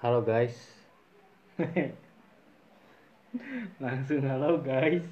[0.00, 0.56] Halo guys,
[3.84, 5.04] Langsung halo guys.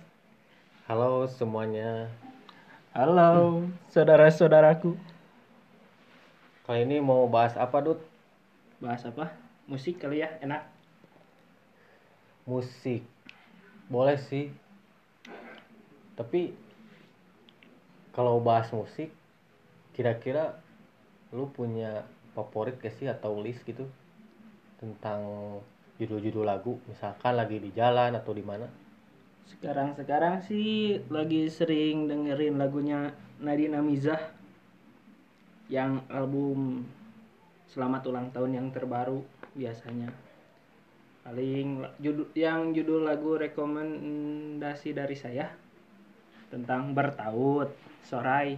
[0.88, 2.08] halo semuanya.
[2.96, 4.96] Halo saudara-saudaraku.
[6.64, 8.00] Kali ini mau bahas apa, Dut?
[8.80, 9.28] Bahas apa?
[9.68, 10.64] Musik kali ya, enak.
[12.48, 13.04] Musik.
[13.92, 14.48] Boleh sih.
[16.16, 16.56] Tapi
[18.16, 19.12] kalau bahas musik,
[19.92, 20.56] kira-kira
[21.28, 23.84] lu punya favorit gak sih atau list gitu
[24.78, 25.20] tentang
[25.98, 28.66] judul-judul lagu, misalkan lagi di jalan atau di mana?
[29.48, 33.10] Sekarang-sekarang sih lagi sering dengerin lagunya
[33.42, 34.20] Nadine Amizah
[35.68, 36.86] yang album
[37.68, 39.20] Selamat Ulang Tahun yang terbaru
[39.52, 40.08] biasanya.
[41.24, 45.52] Paling judul yang judul lagu rekomendasi dari saya
[46.48, 47.72] tentang bertaut,
[48.04, 48.56] sorai.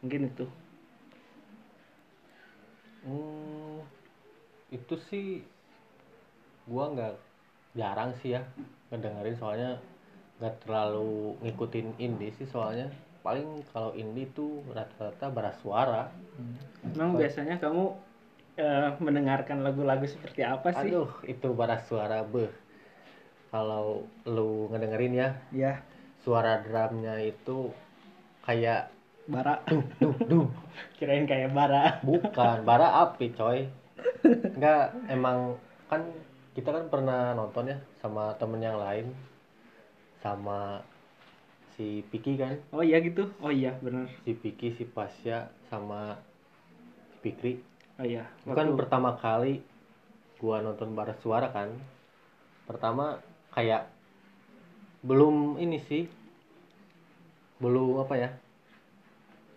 [0.00, 0.46] Mungkin itu.
[3.04, 3.63] Hmm,
[4.74, 5.26] itu sih
[6.66, 7.14] gua nggak
[7.78, 8.42] jarang sih ya
[8.90, 9.70] ngedengerin soalnya
[10.42, 12.90] nggak terlalu ngikutin indie sih soalnya.
[13.22, 16.10] Paling kalau indie tuh rata-rata beras suara.
[16.84, 17.94] Emang biasanya kamu
[18.58, 20.90] eh, mendengarkan lagu-lagu seperti apa sih?
[20.90, 22.50] aduh itu beras suara beh
[23.50, 25.72] kalau lu ngedengerin ya Ya,
[26.22, 27.70] suara drumnya itu
[28.46, 28.93] kayak
[29.26, 29.60] bara.
[29.98, 30.46] duh duh
[30.96, 31.98] Kirain kayak bara.
[32.00, 33.64] bukan bara api coy
[34.58, 36.02] nggak emang kan
[36.52, 39.10] kita kan pernah nonton ya sama temen yang lain
[40.16, 40.80] sama
[41.74, 43.26] si Piki kan Oh iya gitu.
[43.38, 44.06] Oh iya, bener.
[44.22, 46.16] si Piki si Pasya sama
[47.10, 47.58] si Pikri
[47.94, 48.26] Oh iya.
[48.44, 49.62] kan Waktu- pertama kali
[50.36, 51.72] gua nonton barat suara kan
[52.64, 53.18] pertama
[53.50, 53.86] kayak
[55.00, 56.04] belum ini sih
[57.56, 58.30] belum apa ya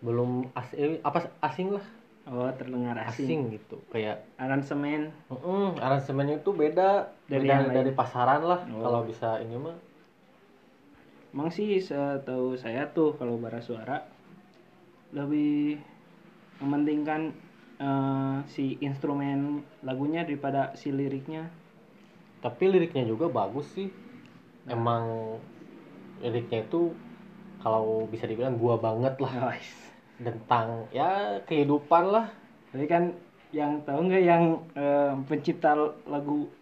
[0.00, 1.86] belum as eh, apa asing lah
[2.24, 3.24] Oh, terdengar asing.
[3.24, 5.08] asing gitu kayak Aransemen.
[5.26, 7.96] Mm, aransemennya itu beda Dari dari yang dari, lain.
[7.96, 8.84] pasaran lah Oh.
[8.84, 9.72] kalau bisa ini mah
[11.28, 14.04] Emang sih setahu saya tuh kalau bara suara
[15.10, 15.80] lebih
[16.58, 17.32] mementingkan
[17.78, 21.48] eh, si instrumen lagunya daripada si liriknya.
[22.38, 23.88] tapi liriknya juga bagus sih
[24.64, 25.34] emang
[26.20, 26.92] liriknya itu
[27.58, 29.87] kalau bisa dibilang gua banget lah Guys.
[30.18, 32.26] Tentang ya kehidupan lah
[32.68, 33.14] Tapi kan
[33.48, 34.44] yang tahu nggak yang
[34.76, 35.72] eh, pencipta
[36.04, 36.52] lagu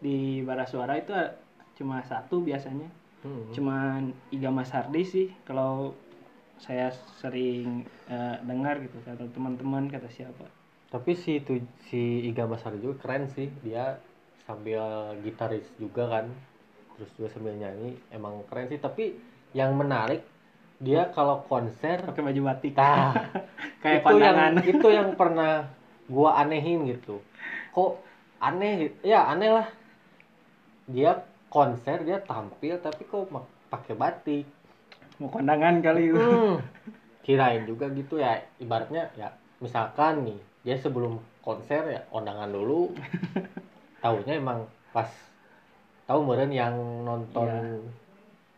[0.00, 1.30] di bara suara itu eh,
[1.76, 2.88] cuma satu biasanya.
[3.22, 3.52] Hmm.
[3.52, 4.00] Cuman
[4.32, 5.92] Iga Mas Hardi sih kalau
[6.56, 6.88] saya
[7.20, 10.46] sering eh, dengar gitu kata teman-teman kata siapa.
[10.92, 11.56] tapi si itu
[11.88, 13.96] si Iga Masari juga keren sih dia
[14.44, 16.26] sambil gitaris juga kan
[16.94, 19.16] terus juga sambil nyanyi emang keren sih tapi
[19.56, 20.20] yang menarik
[20.82, 22.74] dia kalau konser Pakai baju batik.
[22.74, 23.14] Tah,
[23.82, 24.52] Kayak itu yang pandangan.
[24.74, 25.52] itu yang pernah
[26.10, 27.22] gua anehin gitu
[27.72, 28.02] kok
[28.36, 28.96] aneh gitu?
[29.06, 29.66] ya aneh lah
[30.84, 33.30] dia konser dia tampil tapi kok
[33.70, 34.46] pakai batik
[35.20, 36.18] Mau kondangan kali itu.
[36.18, 36.58] Hmm,
[37.24, 39.30] kirain juga gitu ya ibaratnya ya
[39.62, 42.90] misalkan nih dia sebelum konser ya kondangan dulu
[44.02, 45.06] tahunya emang pas
[46.04, 46.74] tahu meren yang
[47.06, 48.01] nonton Iya.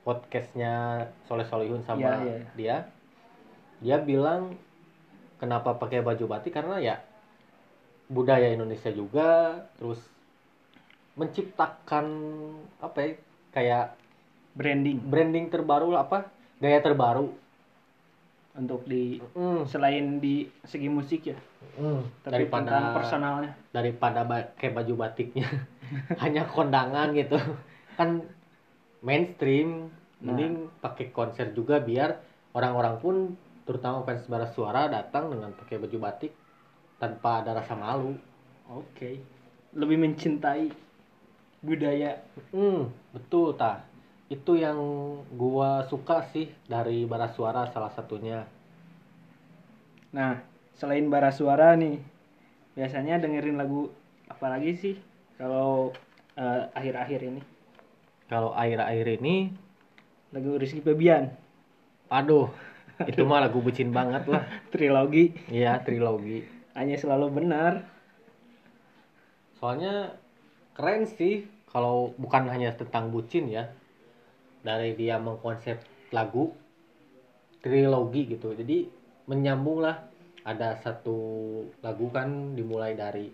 [0.04, 0.72] Podcastnya
[1.24, 2.36] Soleh Solihun sama Iya, iya.
[2.54, 2.76] dia
[3.80, 4.54] dia bilang
[5.36, 6.52] kenapa pakai baju batik?
[6.52, 6.96] Karena ya
[8.06, 9.98] budaya Indonesia juga terus
[11.14, 12.06] menciptakan
[12.78, 13.10] apa ya
[13.50, 13.86] kayak
[14.54, 15.02] Branding.
[15.02, 17.26] branding terbaru lah apa gaya terbaru.
[18.54, 21.34] Untuk di Hmm, selain di segi musik ya,
[21.74, 23.50] hmm, tapi tentang daripada personalnya.
[23.72, 25.42] daripada pakai baju batiknya.
[26.22, 27.34] Hanya kondangan gitu.
[27.98, 28.22] Kan
[29.08, 29.68] mainstream
[30.24, 30.32] Nah.
[30.32, 32.10] mending pakai konser juga biar
[32.56, 33.14] orang-orang pun
[33.68, 36.32] terutama fans bara suara datang dengan pakai baju batik
[37.02, 38.16] tanpa ada rasa malu
[38.72, 39.20] Oke.
[39.76, 40.64] Lebih mencintai
[41.60, 42.12] budaya.
[42.52, 42.82] hmm
[43.14, 43.76] betul tah
[44.32, 44.78] itu yang
[45.36, 48.48] gua suka sih dari bara suara salah satunya
[50.16, 50.38] Nah,
[50.78, 51.98] selain bara suara nih,
[52.78, 53.90] biasanya dengerin lagu
[54.30, 54.94] apa lagi sih
[55.38, 55.90] kalau
[56.38, 57.42] eh, akhir-akhir ini?
[58.28, 59.52] Kalau air-air ini
[60.34, 61.30] Lagu Rizky Febian,
[62.10, 62.50] aduh
[63.06, 64.42] itu mah lagu bucin banget lah.
[64.74, 66.42] Trilogi, iya trilogi.
[66.74, 67.94] Hanya selalu benar.
[69.54, 70.12] soalnya
[70.76, 73.72] keren sih kalau bukan hanya tentang bucin ya
[74.60, 75.80] dari dia mengkonsep
[76.12, 76.52] lagu
[77.62, 78.52] trilogi gitu.
[78.52, 78.90] Jadi
[79.30, 80.04] menyambung lah
[80.44, 81.16] ada satu
[81.80, 83.30] lagu kan dimulai dari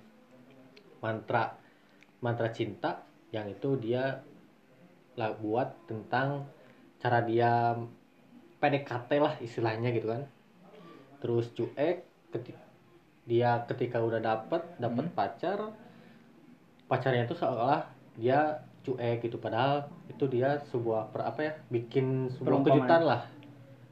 [1.03, 1.57] mantra
[2.23, 3.03] mantra cinta
[3.35, 4.23] yang itu dia
[5.21, 6.49] lah buat tentang
[6.97, 7.77] cara dia
[8.61, 10.25] PDKT lah istilahnya gitu kan.
[11.21, 12.65] Terus cuek ketika
[13.29, 15.77] dia ketika udah dapet dapet pacar
[16.89, 17.85] pacarnya itu seolah
[18.17, 19.37] dia cuek gitu.
[19.37, 23.23] Padahal itu dia sebuah per, apa ya bikin sebuah kejutan lah.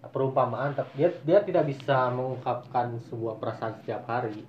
[0.08, 4.44] Perumpamaan tapi dia dia tidak bisa mengungkapkan sebuah perasaan setiap hari.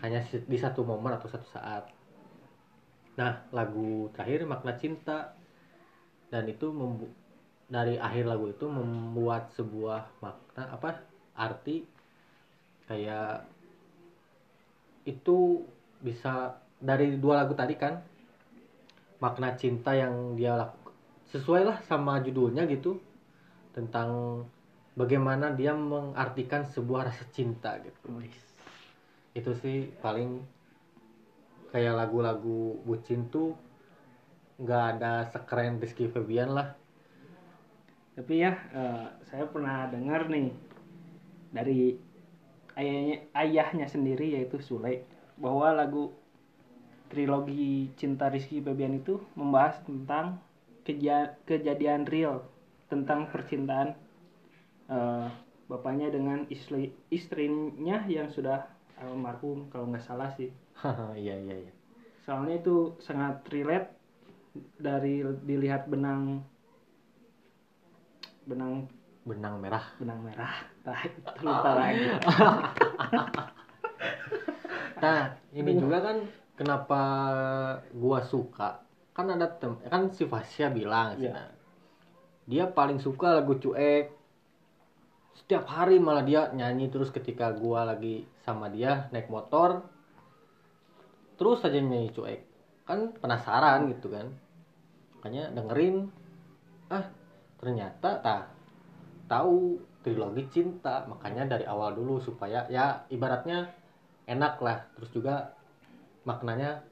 [0.00, 1.88] Hanya di satu momen atau satu saat.
[3.16, 5.32] Nah lagu terakhir makna cinta
[6.34, 7.14] dan itu membu-
[7.70, 10.98] dari akhir lagu itu membuat sebuah makna apa
[11.38, 11.86] arti
[12.90, 13.46] kayak
[15.06, 15.62] itu
[16.02, 18.02] bisa dari dua lagu tadi kan
[19.22, 20.90] makna cinta yang dia lakukan
[21.30, 22.98] sesuai lah sama judulnya gitu
[23.70, 24.42] tentang
[24.98, 28.10] bagaimana dia mengartikan sebuah rasa cinta gitu.
[29.38, 30.42] Itu sih paling
[31.70, 33.56] kayak lagu-lagu bucin tuh
[34.62, 36.68] nggak ada sekeren Rizky Febian lah
[38.16, 40.46] Tapi ya, eh, saya pernah dengar nih
[41.54, 41.94] dari
[42.80, 44.94] ayahnya, ayahnya sendiri yaitu Sule
[45.42, 46.10] bahwa lagu
[47.10, 50.26] trilogi Cinta Rizky Febian itu membahas tentang
[50.86, 52.36] keja- kejadian real
[52.92, 53.88] tentang percintaan
[54.88, 55.26] eh,
[55.70, 58.58] bapaknya dengan istri istrinya yang sudah
[59.00, 60.48] almarhum kalau nggak salah sih.
[61.20, 61.72] iya iya iya
[62.24, 62.76] Soalnya itu
[63.06, 63.88] sangat relate
[64.78, 66.42] dari dilihat benang
[68.46, 68.86] benang
[69.24, 70.54] benang merah benang merah
[70.84, 72.04] nah, itu lupa lagi
[75.04, 76.16] Nah, ini juga kan
[76.56, 77.00] kenapa
[77.92, 78.80] gua suka.
[79.14, 81.30] Kan ada tem kan si Fasya bilang Iya.
[81.30, 81.44] Cina.
[82.48, 84.08] Dia paling suka lagu cuek.
[85.34, 89.84] Setiap hari malah dia nyanyi terus ketika gua lagi sama dia naik motor.
[91.36, 92.40] Terus aja nyanyi cuek.
[92.88, 94.32] Kan penasaran gitu kan.
[95.24, 96.04] Makanya dengerin.
[96.92, 97.08] Ah
[97.56, 98.52] ternyata tak
[99.24, 101.08] tahu trilogi cinta.
[101.08, 103.72] Makanya dari awal dulu supaya ya ibaratnya
[104.28, 104.84] enak lah.
[104.92, 105.56] Terus juga
[106.28, 106.84] maknanya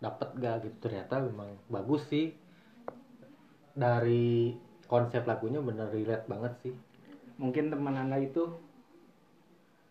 [0.00, 0.88] dapat gak gitu.
[0.88, 2.32] Ternyata memang bagus sih.
[3.76, 4.56] Dari
[4.88, 6.72] konsep lagunya bener relate banget sih.
[7.36, 8.48] Mungkin teman anda itu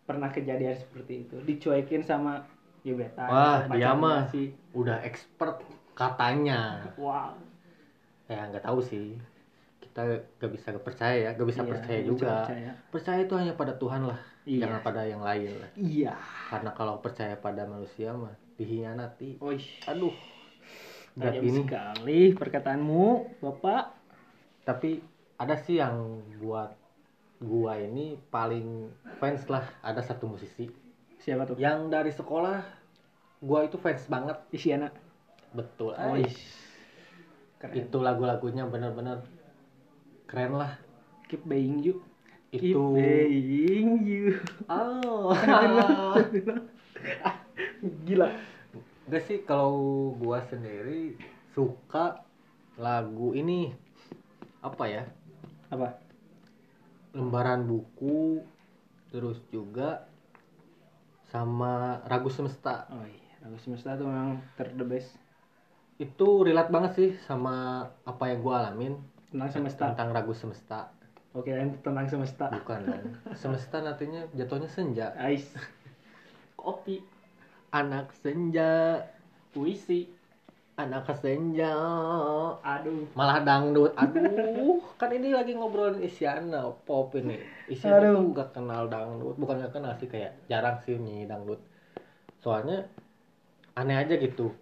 [0.02, 1.38] pernah kejadian seperti itu.
[1.46, 2.42] Dicuekin sama
[2.82, 4.26] gebetan Wah, dia mah.
[4.34, 4.50] sih.
[4.74, 5.62] udah expert
[5.94, 6.90] katanya.
[6.98, 7.53] Wow
[8.34, 9.14] ya nggak tahu sih.
[9.78, 10.02] Kita
[10.42, 12.26] gak bisa percaya ya gak bisa Iya, percaya juga.
[12.42, 12.70] percaya.
[12.90, 14.66] percaya itu hanya pada Tuhan lah Iya.
[14.66, 15.70] jangan pada yang lain lah.
[15.78, 16.14] Iya.
[16.50, 19.38] Karena kalau percaya pada manusia mah dihianati.
[19.38, 20.10] Wih, aduh.
[21.14, 21.60] Berat tajam ini.
[21.62, 23.04] sekali perkataanmu
[23.38, 23.94] bapak.
[24.66, 24.98] Tapi
[25.38, 26.74] ada sih yang buat
[27.38, 28.90] gua ini paling
[29.22, 30.66] fans lah ada satu musisi.
[31.22, 31.56] Siapa tuh?
[31.56, 32.58] Yang dari sekolah
[33.40, 34.36] gua itu fans banget.
[34.50, 34.90] Isyana
[35.54, 35.94] betul.
[35.94, 36.18] Oh.
[37.64, 37.88] Keren.
[37.88, 39.24] Itu lagu-lagunya bener-bener
[40.28, 40.76] keren lah.
[41.32, 42.04] Keep being you.
[42.52, 44.36] Keep itu being you.
[44.68, 45.32] Oh.
[48.04, 48.28] Gila.
[49.08, 51.16] Gak sih kalau gua sendiri
[51.56, 52.24] suka
[52.76, 53.72] lagu ini
[54.60, 55.04] apa ya?
[55.72, 55.96] Apa?
[57.16, 58.44] Lembaran buku
[59.08, 60.04] terus juga
[61.30, 62.88] sama ragu semesta.
[62.90, 65.20] Oh iya lagu semesta tuh memang ter the best
[65.94, 68.98] itu relate banget sih sama apa yang gua alamin
[69.30, 69.82] tentang semesta.
[69.90, 70.80] tentang ragu semesta.
[71.34, 71.50] Oke
[71.82, 72.46] tentang semesta.
[72.50, 73.04] Bukan dong
[73.34, 75.14] semesta nantinya jatuhnya senja.
[75.18, 75.50] Ais.
[76.60, 77.02] Kopi.
[77.74, 79.02] Anak senja.
[79.50, 80.10] Puisi.
[80.74, 81.74] Anak senja.
[82.58, 83.10] Aduh.
[83.14, 83.94] Malah dangdut.
[83.94, 87.38] Aduh kan ini lagi ngobrolin Isyana pop ini.
[87.70, 88.14] Isyana Aduh.
[88.18, 89.34] tuh gak kenal dangdut.
[89.38, 91.62] Bukan gak kenal sih kayak jarang sih nyanyi dangdut.
[92.42, 92.86] Soalnya
[93.74, 94.54] aneh aja gitu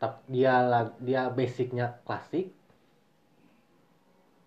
[0.00, 2.48] tapi dia lag- dia basicnya klasik.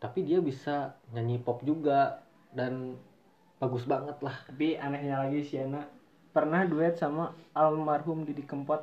[0.01, 2.97] Tapi dia bisa nyanyi pop juga dan
[3.61, 4.35] bagus banget lah.
[4.49, 5.85] Tapi anehnya lagi Siana
[6.33, 8.81] pernah duet sama almarhum Didi Kempot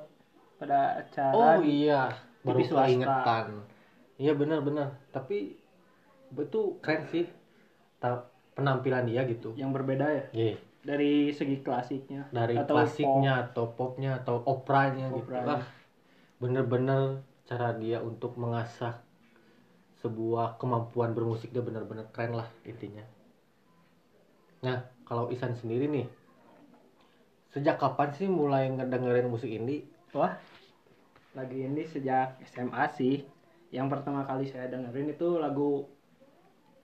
[0.57, 2.15] pada acara oh iya.
[2.41, 3.67] Baru keingetan.
[4.17, 5.59] Iya benar-benar tapi
[6.33, 7.27] itu keren sih.
[8.57, 9.53] Penampilan dia gitu.
[9.59, 10.25] Yang berbeda ya?
[10.33, 10.57] Iya.
[10.81, 15.61] dari segi klasiknya dari atau klasiknya atau popnya atau operanya gitu Operanya.
[15.61, 15.63] lah
[16.41, 19.05] bener-bener cara dia untuk mengasah
[20.01, 23.05] sebuah kemampuan bermusik dia bener-bener keren lah intinya.
[24.65, 26.09] Nah kalau Isan sendiri nih
[27.53, 29.85] sejak kapan sih mulai ngedengerin musik indie?
[30.09, 30.25] Pop.
[30.25, 30.35] wah
[31.37, 33.21] lagi ini sejak SMA sih.
[33.71, 35.85] Yang pertama kali saya dengerin itu lagu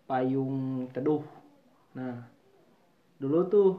[0.05, 1.25] Payung Teduh.
[1.97, 2.29] Nah
[3.17, 3.71] dulu tuh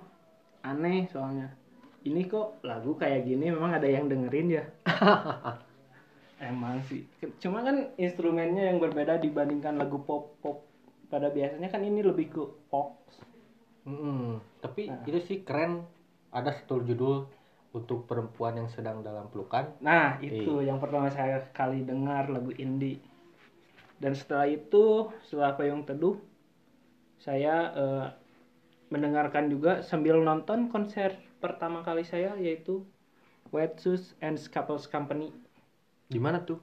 [0.65, 1.53] aneh soalnya.
[2.01, 4.63] Ini kok lagu kayak gini memang ada yang dengerin ya
[6.37, 7.05] emang sih
[7.41, 10.63] cuma kan instrumennya yang berbeda dibandingkan lagu pop pop
[11.09, 12.97] pada biasanya kan ini lebih ke pop
[13.87, 14.43] Mm-mm.
[14.59, 15.01] tapi Nah.
[15.07, 15.87] itu sih keren
[16.29, 17.25] ada satu judul
[17.71, 22.99] untuk perempuan yang sedang dalam pelukan Nah, itu yang pertama saya kali dengar lagu indie.
[23.97, 26.17] Dan setelah itu, setelah Payung Teduh,
[27.21, 28.07] saya eh,
[28.93, 32.85] mendengarkan juga sambil nonton konser pertama kali saya yaitu
[33.51, 35.33] Wet Shoes and Couples Company
[36.07, 36.59] di mana tuh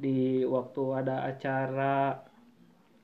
[0.00, 2.16] di waktu ada acara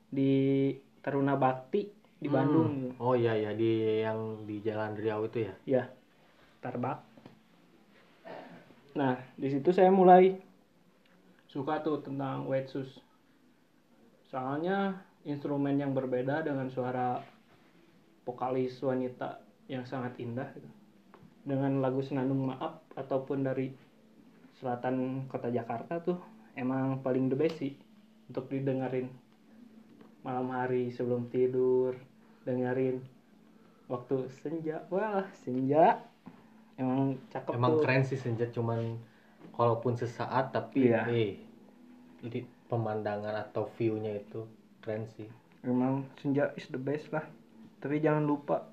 [0.08, 0.72] di
[1.04, 1.84] Taruna Bakti
[2.16, 2.96] di Bandung.
[2.96, 3.04] Hmm.
[3.04, 5.84] oh iya ya di yang di Jalan Riau itu ya Ya,
[6.64, 7.04] Tarbak.
[8.96, 10.40] Nah, di situ saya mulai
[11.52, 12.92] suka tuh tentang White Shoes.
[14.32, 17.20] Soalnya instrumen yang berbeda dengan suara
[18.24, 20.70] vokalis wanita yang sangat indah gitu.
[21.46, 23.70] Dengan lagu Senandung Maaf ataupun dari
[24.56, 26.16] selatan kota Jakarta tuh
[26.56, 27.76] emang paling the best sih
[28.32, 29.12] untuk didengerin
[30.24, 31.94] malam hari sebelum tidur
[32.42, 32.98] dengerin
[33.86, 36.02] waktu senja wah senja.
[36.76, 37.82] Emang cakep emang tuh.
[37.86, 39.00] keren sih senja cuman
[39.56, 41.08] kalaupun sesaat tapi Iya.
[41.08, 41.32] eh
[42.20, 44.44] jadi pemandangan atau view-nya itu
[44.82, 45.30] keren sih.
[45.62, 47.24] Emang senja is the best lah.
[47.80, 48.66] Tapi jangan lupa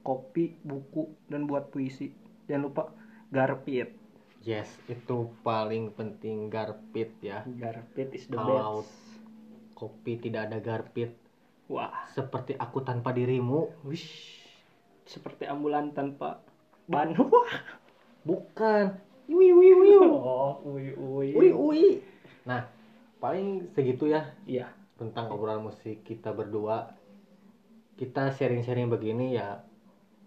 [0.00, 2.10] kopi buku dan buat puisi.
[2.48, 2.82] Jangan lupa
[3.30, 3.99] garpit
[4.40, 7.44] yes itu paling penting garpit ya.
[7.46, 8.92] Garpit is the Kalau- best.
[9.76, 11.16] kopi tidak ada garpit
[11.64, 12.04] wah.
[12.12, 13.72] seperti aku tanpa dirimu.
[13.84, 14.36] Wish.
[15.08, 16.44] Seperti ambulan tanpa
[16.84, 17.16] ban.
[18.28, 18.84] Bukan.
[19.30, 19.90] Ui, ui, ui.
[19.96, 21.82] oh ui ui Ui, ui.
[22.44, 22.66] Nah,
[23.16, 24.26] paling segitu ya.
[24.44, 24.68] Iya.
[24.98, 26.92] Tentang obrolan musik kita berdua.
[27.96, 29.64] Kita sharing-sharing begini ya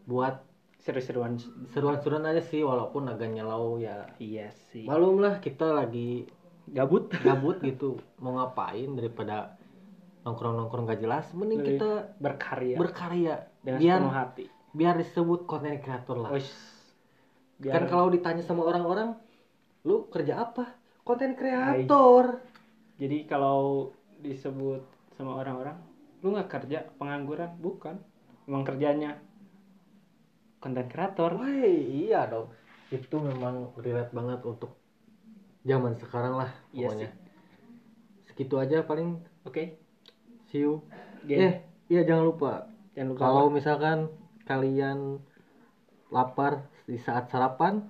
[0.05, 0.41] buat
[0.83, 1.39] seru-seruan
[1.71, 4.03] seruan-seruan aja sih walaupun agak nyelau ya.
[4.19, 6.27] iya sih Malum lah kita lagi
[6.67, 9.55] gabut gabut gitu mau ngapain daripada
[10.27, 16.17] nongkrong-nongkrong gak jelas mending kita berkarya berkarya dengan biar sepenuh hati biar disebut konten kreator
[16.17, 16.33] lah.
[16.33, 16.49] Wish.
[17.61, 19.13] Kan Biar- kalau ditanya sama orang-orang
[19.85, 20.73] lu kerja apa?
[21.05, 22.41] Konten kreator.
[22.97, 24.81] Jadi kalau disebut
[25.13, 25.77] sama orang-orang,
[26.25, 27.53] lu nggak kerja pengangguran?
[27.61, 28.01] Bukan.
[28.49, 29.21] Emang kerjanya
[30.63, 31.35] konten kreator.
[31.35, 32.47] Wah iya dong.
[32.87, 34.71] Itu memang relate banget untuk
[35.67, 37.09] zaman sekarang lah Iya pokoknya.
[38.31, 39.75] Segitu aja paling Oke.
[40.47, 40.79] see you.
[41.27, 41.39] Gen.
[41.39, 41.53] Eh,
[41.91, 42.51] iya jangan lupa
[42.95, 43.55] Jangan lupa kalau apa?
[43.57, 43.97] misalkan
[44.47, 44.99] kalian
[46.13, 46.53] lapar
[46.85, 47.83] di saat sarapan,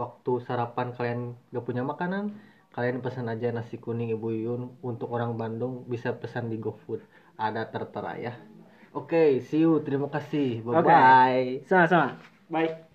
[0.00, 1.20] waktu sarapan kalian
[1.52, 2.24] gak punya makanan,
[2.74, 7.00] kalian pesan aja nasi kuning Ibu Yun untuk orang Bandung bisa pesan di GoFood.
[7.38, 8.34] Ada tertera ya.
[8.92, 9.78] Oke, see you.
[9.86, 10.66] Terima kasih.
[10.66, 11.62] Bye bye.
[11.70, 12.18] sama-sama.
[12.50, 12.89] Bye.